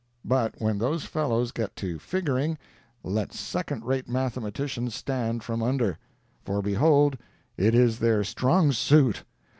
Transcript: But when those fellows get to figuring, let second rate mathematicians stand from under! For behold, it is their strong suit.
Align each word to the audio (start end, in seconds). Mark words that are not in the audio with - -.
But 0.25 0.59
when 0.59 0.79
those 0.79 1.05
fellows 1.05 1.51
get 1.51 1.75
to 1.75 1.99
figuring, 1.99 2.57
let 3.03 3.33
second 3.33 3.85
rate 3.85 4.09
mathematicians 4.09 4.95
stand 4.95 5.43
from 5.43 5.61
under! 5.61 5.99
For 6.43 6.63
behold, 6.63 7.19
it 7.55 7.75
is 7.75 7.99
their 7.99 8.23
strong 8.23 8.71
suit. 8.71 9.23